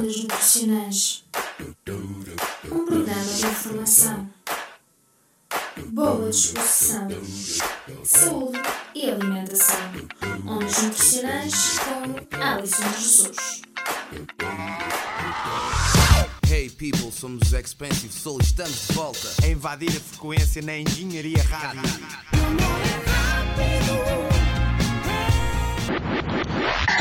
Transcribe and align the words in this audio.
Ondas 0.00 0.16
Nutricionais 0.16 1.24
Um 2.70 2.86
programa 2.86 3.22
de 3.22 3.46
informação, 3.46 4.30
boa 5.88 6.30
disposição, 6.30 7.08
saúde 8.02 8.58
e 8.94 9.10
alimentação. 9.10 9.76
Ondas 10.46 10.82
Nutricionais 10.84 11.78
com 11.80 12.42
Alison 12.42 12.92
Jesus. 12.98 13.62
Hey 16.50 16.70
people, 16.70 17.12
somos 17.12 17.42
os 17.48 17.52
Expensive 17.52 18.10
Soul 18.10 18.38
e 18.40 18.44
estamos 18.44 18.86
de 18.86 18.94
volta 18.94 19.28
a 19.42 19.48
invadir 19.48 19.90
a 19.90 20.00
frequência 20.00 20.62
na 20.62 20.78
Engenharia 20.78 21.42
Rádio. 21.42 21.82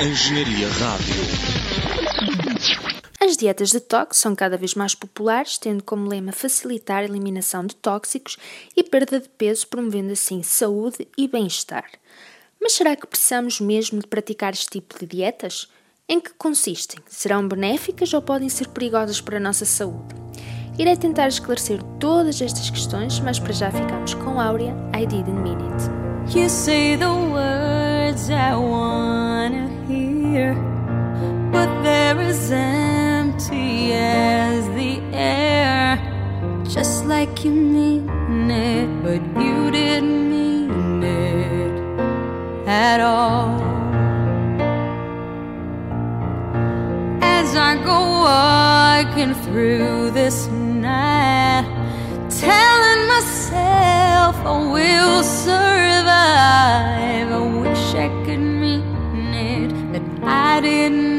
Engenharia 0.01 0.67
Rádio. 0.67 1.58
As 3.29 3.37
dietas 3.37 3.71
detox 3.71 4.17
são 4.17 4.35
cada 4.35 4.57
vez 4.57 4.73
mais 4.73 4.95
populares, 4.95 5.59
tendo 5.59 5.83
como 5.83 6.09
lema 6.09 6.31
facilitar 6.31 7.03
a 7.03 7.05
eliminação 7.05 7.63
de 7.63 7.75
tóxicos 7.75 8.37
e 8.75 8.83
perda 8.83 9.19
de 9.19 9.29
peso, 9.29 9.67
promovendo 9.67 10.11
assim 10.11 10.41
saúde 10.41 11.07
e 11.15 11.27
bem-estar. 11.27 11.85
Mas 12.59 12.73
será 12.73 12.95
que 12.95 13.05
precisamos 13.05 13.59
mesmo 13.59 13.99
de 13.99 14.07
praticar 14.07 14.53
este 14.53 14.71
tipo 14.71 14.97
de 14.97 15.05
dietas? 15.05 15.69
Em 16.07 16.19
que 16.19 16.33
consistem? 16.39 16.99
Serão 17.05 17.47
benéficas 17.47 18.11
ou 18.15 18.21
podem 18.23 18.49
ser 18.49 18.67
perigosas 18.69 19.21
para 19.21 19.37
a 19.37 19.39
nossa 19.39 19.63
saúde? 19.63 20.15
Irei 20.79 20.97
tentar 20.97 21.27
esclarecer 21.27 21.83
todas 21.99 22.41
estas 22.41 22.71
questões, 22.71 23.19
mas 23.19 23.37
para 23.37 23.53
já 23.53 23.69
ficamos 23.69 24.15
com 24.15 24.41
Áurea, 24.41 24.73
I 24.99 25.05
Didn't 25.05 25.39
Mean 25.43 25.59
It. 25.71 26.35
You 26.35 26.49
say 26.49 26.97
the 26.97 27.05
words 27.05 28.27
I 28.31 28.55
wanna 28.55 29.69
hear, 29.87 30.55
but 31.51 31.69
they're 31.83 32.19
as 32.27 32.51
empty 33.39 33.93
as 33.93 34.67
the 34.75 34.99
air. 35.13 35.97
Just 36.65 37.05
like 37.05 37.45
you 37.45 37.51
mean 37.51 38.51
it, 38.51 38.87
but 39.03 39.21
you 39.41 39.71
didn't 39.71 40.29
mean 40.29 41.03
it 41.03 42.67
at 42.67 42.99
all. 42.99 43.61
As 47.21 47.55
I 47.55 47.75
go 47.83 47.99
walking 48.29 49.33
through 49.45 50.11
this 50.11 50.47
night, 50.47 51.65
telling 52.29 53.07
myself 53.07 54.35
I 54.45 54.71
will 54.75 55.23
survive. 55.23 56.09
I 57.31 57.41
wish 57.61 57.95
I 57.95 58.09
could 58.25 58.39
mean 58.39 58.83
it, 59.33 59.71
but 59.93 60.03
I 60.27 60.59
didn't 60.59 61.18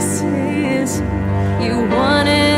this 0.00 0.22
is. 0.22 1.00
You 1.62 1.76
wanted 1.94 2.49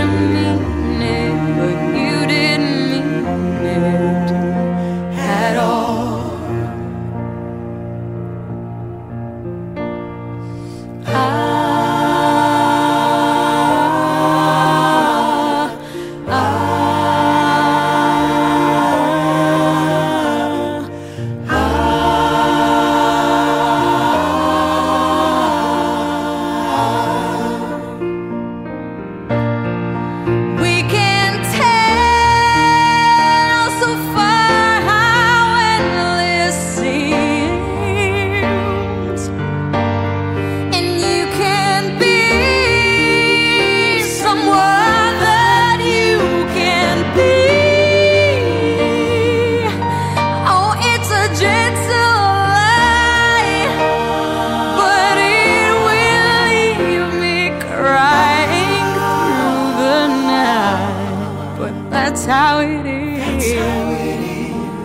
that's 62.33 62.41
how 62.41 62.61
it 62.61 62.87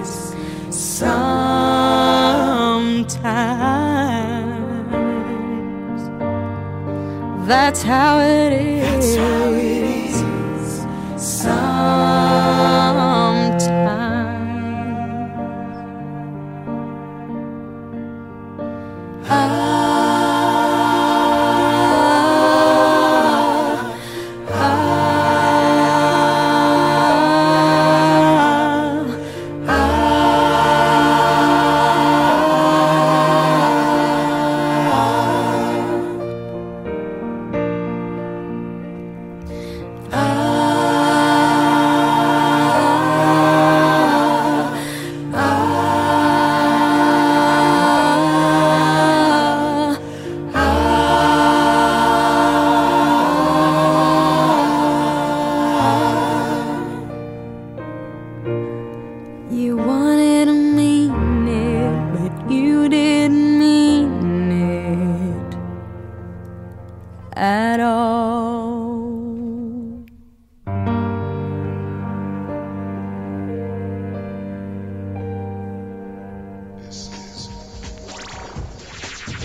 is. 0.01 0.35
Sometimes. 0.69 1.47
That's 7.47 7.81
how 7.83 8.19
it 8.19 8.51
is. 8.51 9.56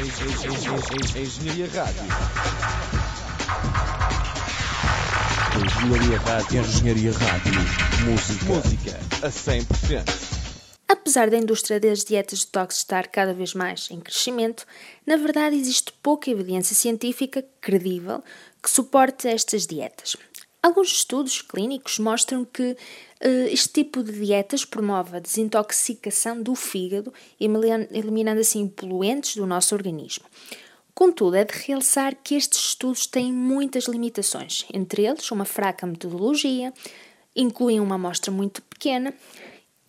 Engenharia 0.03 1.69
Rádio. 1.69 2.03
Engenharia 5.65 6.19
Rádio. 6.19 6.61
Engenharia 6.61 7.13
Rádio. 7.13 7.53
Música. 8.11 8.45
Música 8.47 8.99
a 9.23 9.31
100%. 9.31 10.43
Apesar 10.89 11.31
da 11.31 11.37
indústria 11.37 11.79
das 11.79 12.03
dietas 12.03 12.45
detox 12.45 12.79
estar 12.79 13.07
cada 13.07 13.33
vez 13.33 13.55
mais 13.55 13.89
em 13.93 14.01
crescimento, 14.01 14.67
na 15.07 15.17
verdade 15.17 15.55
existe 15.55 15.93
pouca 16.03 16.29
evidência 16.29 16.75
científica 16.75 17.45
credível 17.61 18.25
que 18.61 18.69
suporte 18.69 19.29
estas 19.29 19.69
dietas. 19.69 20.17
Alguns 20.63 20.93
estudos 20.93 21.43
clínicos 21.43 21.99
mostram 21.99 22.45
que 22.45 22.71
uh, 22.73 23.49
este 23.51 23.69
tipo 23.69 24.03
de 24.03 24.13
dietas 24.13 24.65
promove 24.65 25.17
a 25.17 25.21
desintoxicação 25.21 26.41
do 26.41 26.55
fígado, 26.55 27.13
eliminando 27.41 28.41
assim 28.41 28.69
poluentes 28.69 29.35
do 29.35 29.45
nosso 29.45 29.75
organismo. 29.75 30.25
Contudo, 30.95 31.35
é 31.37 31.45
de 31.45 31.53
realçar 31.67 32.15
que 32.23 32.37
estes 32.37 32.61
estudos 32.61 33.09
têm 33.09 33.33
muitas 33.33 33.85
limitações, 33.85 34.65
entre 34.73 35.05
eles 35.05 35.31
uma 35.33 35.45
fraca 35.45 35.85
metodologia, 35.85 36.73
incluem 37.35 37.81
uma 37.81 37.97
amostra 37.97 38.31
muito 38.31 38.63
pequena 38.63 39.13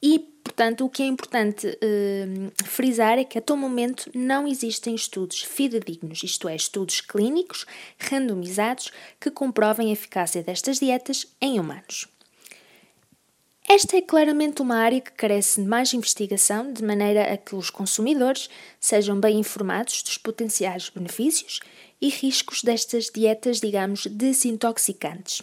e, 0.05 0.19
portanto, 0.19 0.83
o 0.83 0.89
que 0.89 1.01
é 1.01 1.05
importante 1.05 1.65
uh, 1.65 2.65
frisar 2.65 3.17
é 3.17 3.23
que 3.23 3.37
até 3.37 3.53
o 3.53 3.55
momento 3.55 4.11
não 4.13 4.45
existem 4.45 4.93
estudos 4.93 5.41
fidedignos, 5.41 6.21
isto 6.23 6.49
é, 6.49 6.55
estudos 6.57 6.99
clínicos 6.99 7.65
randomizados 7.97 8.91
que 9.17 9.31
comprovem 9.31 9.89
a 9.89 9.93
eficácia 9.93 10.43
destas 10.43 10.79
dietas 10.79 11.25
em 11.39 11.57
humanos. 11.57 12.05
Esta 13.65 13.95
é 13.95 14.01
claramente 14.01 14.61
uma 14.61 14.75
área 14.75 14.99
que 14.99 15.13
carece 15.13 15.61
de 15.61 15.67
mais 15.69 15.93
investigação, 15.93 16.73
de 16.73 16.83
maneira 16.83 17.31
a 17.31 17.37
que 17.37 17.55
os 17.55 17.69
consumidores 17.69 18.49
sejam 18.81 19.17
bem 19.17 19.39
informados 19.39 20.03
dos 20.03 20.17
potenciais 20.17 20.89
benefícios 20.89 21.61
e 22.01 22.09
riscos 22.09 22.61
destas 22.61 23.05
dietas, 23.05 23.61
digamos, 23.61 24.05
desintoxicantes. 24.05 25.41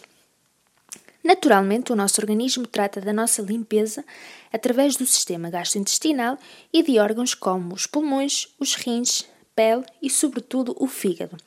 Naturalmente, 1.23 1.91
o 1.93 1.95
nosso 1.95 2.19
organismo 2.19 2.65
trata 2.65 2.99
da 2.99 3.13
nossa 3.13 3.41
limpeza 3.41 4.03
através 4.51 4.95
do 4.95 5.05
sistema 5.05 5.49
gastrointestinal 5.49 6.37
e 6.73 6.81
de 6.81 6.97
órgãos 6.99 7.33
como 7.33 7.75
os 7.75 7.85
pulmões, 7.85 8.47
os 8.59 8.73
rins, 8.75 9.25
pele 9.55 9.83
e, 10.01 10.09
sobretudo, 10.09 10.75
o 10.79 10.87
fígado, 10.87 11.37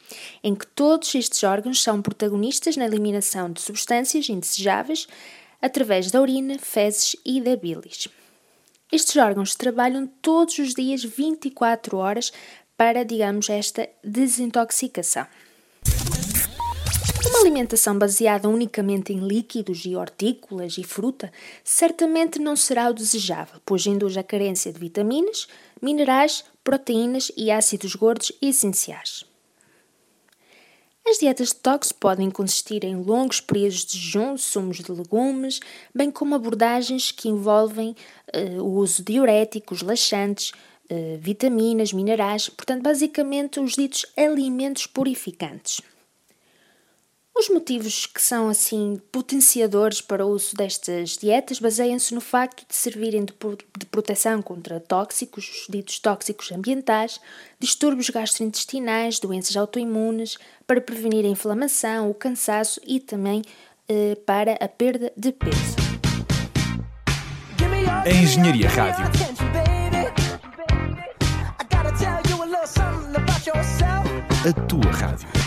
em 0.42 0.54
que 0.54 0.66
todos 0.66 1.14
estes 1.14 1.42
órgãos 1.42 1.82
são 1.82 2.00
protagonistas 2.00 2.76
na 2.76 2.84
eliminação 2.84 3.50
de 3.50 3.60
substâncias 3.60 4.28
indesejáveis 4.28 5.08
através 5.60 6.10
da 6.10 6.20
urina, 6.20 6.58
fezes 6.58 7.16
e 7.24 7.40
da 7.40 7.56
bilis. 7.56 8.08
Estes 8.92 9.16
órgãos 9.16 9.56
trabalham 9.56 10.06
todos 10.06 10.58
os 10.58 10.74
dias 10.74 11.02
24 11.02 11.96
horas 11.96 12.32
para, 12.76 13.04
digamos, 13.04 13.48
esta 13.48 13.88
desintoxicação. 14.02 15.26
Uma 17.34 17.40
alimentação 17.40 17.98
baseada 17.98 18.48
unicamente 18.48 19.12
em 19.12 19.18
líquidos 19.18 19.84
e 19.84 19.96
hortícolas 19.96 20.78
e 20.78 20.84
fruta 20.84 21.32
certamente 21.64 22.38
não 22.38 22.54
será 22.54 22.88
o 22.88 22.94
desejável, 22.94 23.60
pois 23.66 23.84
induz 23.86 24.16
a 24.16 24.22
carência 24.22 24.72
de 24.72 24.78
vitaminas, 24.78 25.48
minerais, 25.82 26.44
proteínas 26.62 27.32
e 27.36 27.50
ácidos 27.50 27.96
gordos 27.96 28.30
essenciais. 28.40 29.24
As 31.04 31.18
dietas 31.18 31.52
detox 31.52 31.90
podem 31.90 32.30
consistir 32.30 32.84
em 32.84 32.94
longos 33.02 33.40
períodos 33.40 33.84
de 33.84 33.98
jejum, 33.98 34.38
sumos 34.38 34.76
de 34.78 34.92
legumes, 34.92 35.58
bem 35.92 36.12
como 36.12 36.36
abordagens 36.36 37.10
que 37.10 37.28
envolvem 37.28 37.96
uh, 38.32 38.62
o 38.62 38.76
uso 38.76 39.02
de 39.02 39.12
diuréticos, 39.12 39.82
laxantes, 39.82 40.52
uh, 40.88 41.18
vitaminas, 41.18 41.92
minerais, 41.92 42.48
portanto, 42.48 42.82
basicamente 42.82 43.58
os 43.58 43.72
ditos 43.72 44.06
alimentos 44.16 44.86
purificantes. 44.86 45.82
Os 47.36 47.48
motivos 47.48 48.06
que 48.06 48.22
são 48.22 48.48
assim 48.48 49.00
potenciadores 49.10 50.00
para 50.00 50.24
o 50.24 50.30
uso 50.30 50.54
destas 50.54 51.16
dietas 51.16 51.58
baseiam-se 51.58 52.14
no 52.14 52.20
facto 52.20 52.64
de 52.68 52.76
servirem 52.76 53.24
de, 53.24 53.34
de, 53.76 53.86
proteção 53.86 54.40
contra 54.40 54.78
tóxicos, 54.78 55.48
os 55.50 55.66
ditos 55.68 55.98
tóxicos 55.98 56.52
ambientais, 56.52 57.20
distúrbios 57.58 58.08
gastrointestinais, 58.08 59.18
doenças 59.18 59.56
autoimunes, 59.56 60.38
para 60.64 60.80
prevenir 60.80 61.24
a 61.24 61.28
inflamação, 61.28 62.08
o 62.08 62.14
cansaço 62.14 62.80
e 62.86 63.00
também 63.00 63.42
eh, 63.88 64.16
para 64.24 64.52
a 64.52 64.68
perda 64.68 65.12
de 65.16 65.32
peso. 65.32 65.74
A 68.04 68.10
Engenharia 68.10 68.68
Rádio. 68.68 69.04
A 74.46 74.52
tua 74.68 74.92
rádio. 74.92 75.43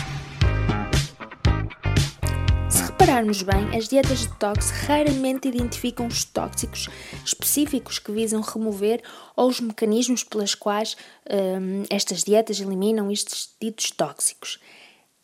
Repararmos 3.08 3.40
bem, 3.40 3.74
as 3.74 3.88
dietas 3.88 4.18
de 4.18 4.28
detox 4.28 4.70
raramente 4.86 5.48
identificam 5.48 6.06
os 6.06 6.24
tóxicos 6.24 6.88
específicos 7.24 7.98
que 7.98 8.12
visam 8.12 8.42
remover 8.42 9.02
ou 9.34 9.48
os 9.48 9.60
mecanismos 9.60 10.22
pelas 10.22 10.54
quais 10.54 10.94
hum, 11.26 11.84
estas 11.88 12.22
dietas 12.22 12.60
eliminam 12.60 13.10
estes 13.10 13.48
ditos 13.58 13.90
tóxicos. 13.92 14.58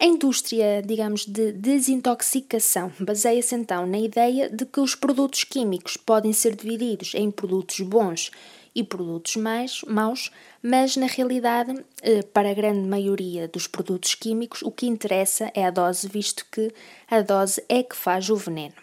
A 0.01 0.07
indústria, 0.07 0.83
digamos, 0.83 1.27
de 1.27 1.53
desintoxicação 1.53 2.91
baseia-se 2.99 3.55
então 3.55 3.87
na 3.87 3.99
ideia 3.99 4.49
de 4.49 4.65
que 4.65 4.81
os 4.81 4.95
produtos 4.95 5.45
químicos 5.45 5.99
podem 5.99 6.33
ser 6.33 6.57
divididos 6.57 7.13
em 7.15 7.31
produtos 7.31 7.79
bons 7.81 8.31
e 8.75 8.83
produtos 8.83 9.37
mais 9.37 9.83
maus, 9.87 10.31
mas 10.63 10.97
na 10.97 11.07
realidade, 11.07 11.85
eh, 12.03 12.23
para 12.23 12.51
a 12.51 12.55
grande 12.55 12.89
maioria 12.89 13.47
dos 13.47 13.67
produtos 13.67 14.15
químicos, 14.15 14.63
o 14.63 14.71
que 14.71 14.87
interessa 14.87 15.51
é 15.55 15.65
a 15.65 15.71
dose, 15.71 16.09
visto 16.09 16.45
que 16.51 16.73
a 17.09 17.21
dose 17.21 17.63
é 17.69 17.83
que 17.83 17.95
faz 17.95 18.29
o 18.31 18.37
veneno. 18.37 18.75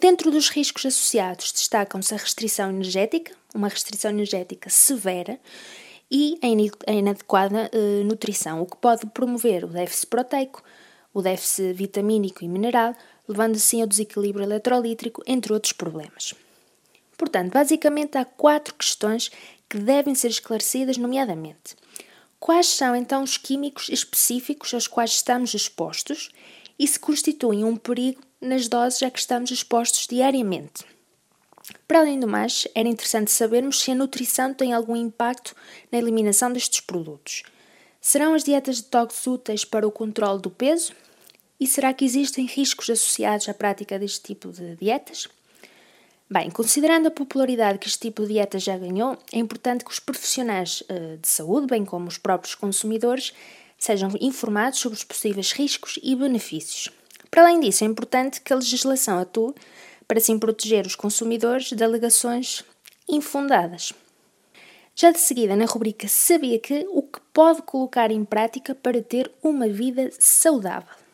Dentro 0.00 0.30
dos 0.30 0.48
riscos 0.48 0.86
associados 0.86 1.52
destacam-se 1.52 2.12
a 2.12 2.18
restrição 2.18 2.70
energética, 2.70 3.32
uma 3.54 3.68
restrição 3.68 4.10
energética 4.10 4.68
severa, 4.68 5.38
e 6.10 6.38
a 6.42 6.92
inadequada 6.92 7.70
eh, 7.72 8.02
nutrição, 8.04 8.62
o 8.62 8.66
que 8.66 8.76
pode 8.76 9.06
promover 9.06 9.64
o 9.64 9.68
déficit 9.68 10.06
proteico, 10.08 10.62
o 11.12 11.22
déficit 11.22 11.72
vitamínico 11.72 12.44
e 12.44 12.48
mineral, 12.48 12.94
levando 13.26 13.56
assim 13.56 13.80
ao 13.80 13.88
desequilíbrio 13.88 14.44
eletrolítrico, 14.44 15.22
entre 15.26 15.52
outros 15.52 15.72
problemas. 15.72 16.34
Portanto, 17.16 17.52
basicamente 17.52 18.18
há 18.18 18.24
quatro 18.24 18.74
questões 18.74 19.30
que 19.68 19.78
devem 19.78 20.14
ser 20.14 20.28
esclarecidas, 20.28 20.96
nomeadamente: 20.96 21.76
quais 22.38 22.66
são 22.66 22.94
então 22.94 23.22
os 23.22 23.36
químicos 23.36 23.88
específicos 23.88 24.72
aos 24.74 24.86
quais 24.86 25.12
estamos 25.12 25.54
expostos 25.54 26.30
e 26.78 26.86
se 26.86 26.98
constituem 26.98 27.64
um 27.64 27.76
perigo 27.76 28.20
nas 28.40 28.68
doses 28.68 29.02
a 29.02 29.10
que 29.10 29.18
estamos 29.18 29.50
expostos 29.50 30.06
diariamente. 30.06 30.84
Para 31.88 32.00
além 32.00 32.20
do 32.20 32.28
mais, 32.28 32.68
era 32.74 32.88
interessante 32.88 33.30
sabermos 33.30 33.80
se 33.80 33.90
a 33.90 33.94
nutrição 33.94 34.54
tem 34.54 34.72
algum 34.72 34.94
impacto 34.94 35.54
na 35.90 35.98
eliminação 35.98 36.52
destes 36.52 36.80
produtos. 36.80 37.42
Serão 38.00 38.34
as 38.34 38.44
dietas 38.44 38.76
de 38.76 38.82
detox 38.82 39.26
úteis 39.26 39.64
para 39.64 39.86
o 39.86 39.90
controle 39.90 40.40
do 40.40 40.50
peso? 40.50 40.92
E 41.58 41.66
será 41.66 41.92
que 41.92 42.04
existem 42.04 42.44
riscos 42.44 42.90
associados 42.90 43.48
à 43.48 43.54
prática 43.54 43.98
deste 43.98 44.20
tipo 44.20 44.52
de 44.52 44.76
dietas? 44.76 45.26
Bem, 46.28 46.50
considerando 46.50 47.06
a 47.06 47.10
popularidade 47.10 47.78
que 47.78 47.86
este 47.86 48.00
tipo 48.00 48.22
de 48.22 48.34
dieta 48.34 48.58
já 48.58 48.76
ganhou, 48.76 49.16
é 49.32 49.38
importante 49.38 49.84
que 49.84 49.90
os 49.92 50.00
profissionais 50.00 50.82
uh, 50.82 51.16
de 51.18 51.28
saúde, 51.28 51.68
bem 51.68 51.84
como 51.84 52.08
os 52.08 52.18
próprios 52.18 52.56
consumidores, 52.56 53.32
sejam 53.78 54.10
informados 54.20 54.80
sobre 54.80 54.98
os 54.98 55.04
possíveis 55.04 55.52
riscos 55.52 56.00
e 56.02 56.16
benefícios. 56.16 56.90
Para 57.30 57.42
além 57.42 57.60
disso, 57.60 57.84
é 57.84 57.86
importante 57.86 58.40
que 58.40 58.52
a 58.52 58.56
legislação 58.56 59.20
atue 59.20 59.54
para 60.08 60.18
assim 60.18 60.36
proteger 60.36 60.84
os 60.84 60.96
consumidores 60.96 61.70
de 61.70 61.84
alegações 61.84 62.64
infundadas. 63.08 63.92
Já 64.96 65.12
de 65.12 65.20
seguida, 65.20 65.54
na 65.54 65.66
rubrica 65.66 66.08
Sabia 66.08 66.58
que, 66.58 66.86
o 66.90 67.02
que 67.02 67.20
pode 67.32 67.62
colocar 67.62 68.10
em 68.10 68.24
prática 68.24 68.74
para 68.74 69.00
ter 69.00 69.30
uma 69.44 69.68
vida 69.68 70.10
saudável. 70.18 71.05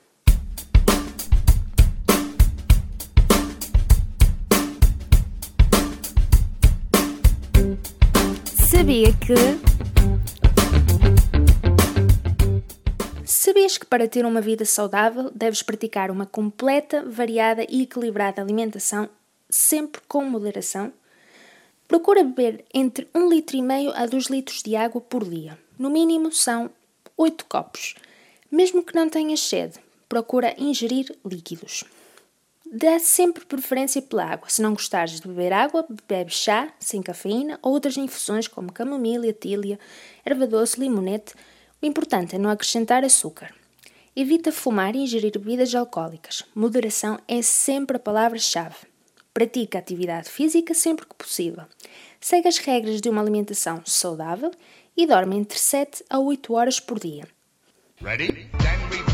Sabia 8.83 9.13
que. 9.13 9.35
Sabias 13.25 13.79
que 13.79 13.87
para 13.87 14.09
ter 14.09 14.27
uma 14.27 14.41
vida 14.41 14.65
saudável 14.65 15.31
deves 15.33 15.63
praticar 15.63 16.11
uma 16.11 16.27
completa, 16.27 17.05
variada 17.09 17.65
e 17.69 17.83
equilibrada 17.83 18.43
alimentação, 18.43 19.09
sempre 19.49 20.03
com 20.09 20.25
moderação? 20.25 20.93
Procura 21.87 22.25
beber 22.25 22.65
entre 22.75 23.05
1,5 23.15 23.29
litro 23.31 23.57
e 23.57 23.63
meio 23.63 23.93
a 23.95 24.05
2 24.05 24.25
litros 24.27 24.65
de 24.65 24.75
água 24.75 25.01
por 25.01 25.31
dia. 25.31 25.57
No 25.79 25.89
mínimo 25.89 26.33
são 26.33 26.69
8 27.17 27.45
copos. 27.45 27.95
Mesmo 28.51 28.83
que 28.83 28.97
não 28.97 29.09
tenhas 29.09 29.43
sede, 29.43 29.79
procura 30.09 30.57
ingerir 30.59 31.17
líquidos. 31.25 31.85
Dá 32.75 32.99
sempre 32.99 33.45
preferência 33.45 34.01
pela 34.01 34.25
água. 34.25 34.49
Se 34.49 34.63
não 34.63 34.73
gostares 34.73 35.21
de 35.21 35.29
beber 35.29 35.53
água, 35.53 35.87
bebe 36.09 36.31
chá 36.31 36.73
sem 36.81 37.03
cafeína 37.03 37.59
ou 37.61 37.71
outras 37.71 37.99
infusões 37.99 38.49
como 38.49 38.73
camomila, 38.73 39.31
tília, 39.31 39.79
erva 40.25 40.47
doce, 40.47 40.81
limonete. 40.81 41.35
O 41.83 41.85
importante 41.85 42.35
é 42.35 42.39
não 42.39 42.49
acrescentar 42.49 43.05
açúcar. 43.05 43.55
Evita 44.17 44.51
fumar 44.51 44.97
e 44.97 45.01
ingerir 45.01 45.33
bebidas 45.33 45.75
alcoólicas. 45.75 46.45
Moderação 46.55 47.19
é 47.29 47.43
sempre 47.43 47.99
a 47.99 48.01
palavra-chave. 48.01 48.87
Pratica 49.35 49.79
atividade 49.79 50.31
física 50.31 50.73
sempre 50.73 51.05
que 51.05 51.15
possível. 51.15 51.65
Segue 52.23 52.49
as 52.49 52.57
regras 52.57 53.03
de 53.03 53.11
uma 53.11 53.21
alimentação 53.21 53.83
saudável 53.85 54.51
e 54.97 55.07
dorme 55.07 55.37
entre 55.37 55.59
7 55.59 56.07
a 56.09 56.19
8 56.19 56.55
horas 56.55 56.81
por 56.81 56.99
dia. 56.99 57.29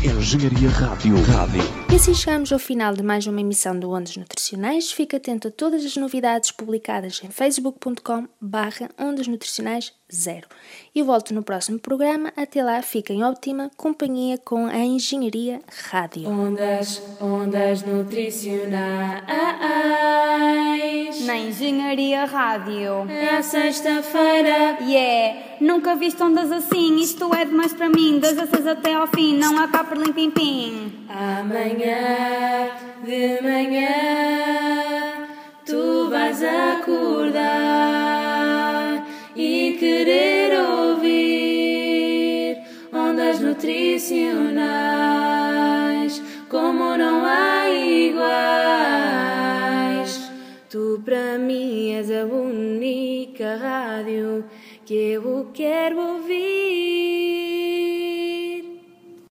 Engenharia 0.03 0.69
Rádio. 0.69 1.15
Rádio. 1.21 1.61
E 1.91 1.95
assim 1.95 2.15
chegamos 2.15 2.51
ao 2.51 2.57
final 2.57 2.91
de 2.95 3.03
mais 3.03 3.27
uma 3.27 3.39
emissão 3.39 3.77
do 3.77 3.91
Ondas 3.91 4.17
Nutricionais. 4.17 4.91
Fique 4.91 5.15
atento 5.15 5.47
a 5.47 5.51
todas 5.51 5.85
as 5.85 5.95
novidades 5.95 6.51
publicadas 6.51 7.21
em 7.23 7.29
facebook.com 7.29 8.27
barra 8.41 8.89
Ondas 8.97 9.27
Nutricionais 9.27 9.93
0. 10.11 10.47
E 10.95 11.03
volto 11.03 11.35
no 11.35 11.43
próximo 11.43 11.77
programa. 11.77 12.33
Até 12.35 12.63
lá, 12.63 12.81
fiquem 12.81 13.19
em 13.19 13.23
ótima 13.23 13.69
companhia 13.77 14.39
com 14.39 14.65
a 14.65 14.79
Engenharia 14.79 15.61
Rádio. 15.91 16.27
Ondas, 16.27 16.99
ondas 17.21 17.83
nutricionais. 17.83 19.23
Na 21.29 21.37
Engenharia 21.37 22.25
Rádio. 22.25 23.05
É 23.07 23.39
sexta-feira. 23.43 24.79
Yeah! 24.81 25.39
Nunca 25.61 25.95
viste 25.95 26.23
ondas 26.23 26.51
assim, 26.51 26.95
isto 26.97 27.31
é 27.35 27.45
demais 27.45 27.71
para 27.71 27.87
mim. 27.87 28.17
Das 28.17 28.33
seis 28.49 28.65
até 28.65 28.95
ao 28.95 29.05
fim, 29.05 29.37
não 29.37 29.59
há 29.59 29.67
cá 29.67 29.83
por 29.83 29.95
lim 29.95 30.31
pim 30.31 30.91
Amanhã 31.07 32.71
de 33.05 33.39
manhã 33.43 33.87
tu 35.67 36.09
vais 36.09 36.41
acordar 36.43 37.45
e 39.35 39.77
querer 39.79 40.59
ouvir 40.59 42.57
ondas 42.91 43.39
nutricionais 43.39 44.98
és 51.99 52.09
a 52.11 52.23
única 52.23 53.57
rádio 53.57 54.45
que 54.85 55.11
eu 55.11 55.47
quero 55.53 55.99
ouvir. 55.99 56.68